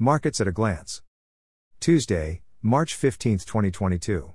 [0.00, 1.02] Markets at a glance.
[1.80, 4.32] Tuesday, March 15, 2022.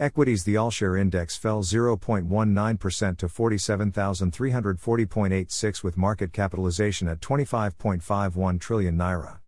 [0.00, 9.38] Equities The All-Share Index fell 0.19% to 47,340.86 with market capitalization at 25.51 trillion naira.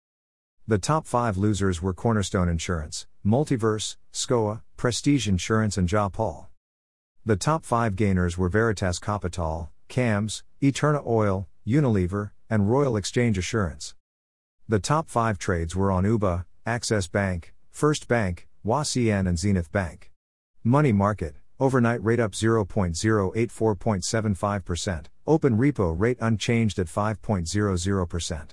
[0.68, 6.46] The top 5 losers were Cornerstone Insurance, Multiverse, SCOA, Prestige Insurance and Japaul.
[7.26, 13.96] The top 5 gainers were Veritas Capital, CAMS, Eterna Oil, Unilever, and Royal Exchange Assurance.
[14.70, 20.12] The top 5 trades were on UBA, Access Bank, First Bank, WACN and Zenith Bank.
[20.62, 28.50] Money market, overnight rate up 0.084.75%, open repo rate unchanged at 5.00%.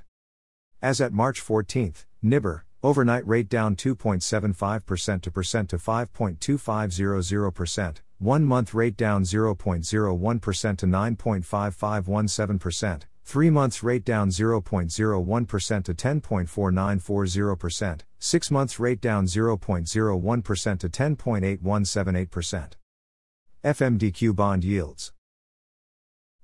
[0.81, 8.73] As at March 14, NIBOR, overnight rate down 2.75% to percent to 5.2500%, one month
[8.73, 19.01] rate down 0.01% to 9.5517%, Three months rate down 0.01% to 10.4940%, six months rate
[19.01, 22.71] down 0.01% to 10.8178%.
[23.65, 25.11] FMDQ bond yields.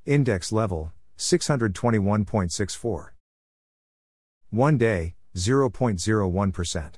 [0.06, 3.12] Index level 621.64.
[4.50, 6.94] One day 0.01%.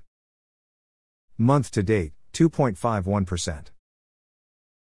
[1.37, 3.65] Month to date 2.51%.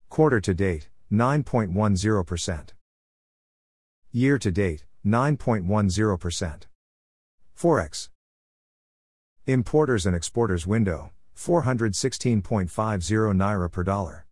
[0.10, 2.75] Quarter to date 9.10%.
[4.16, 6.62] Year to date, 9.10%.
[7.60, 8.08] Forex.
[9.46, 12.64] Importers and exporters window, 416.50
[13.36, 14.26] naira per dollar.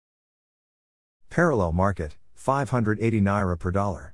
[1.30, 4.12] Parallel market, 580 naira per dollar.